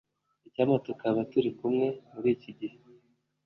[0.47, 2.77] icyampa tukaba turi kumwe muri iki gihe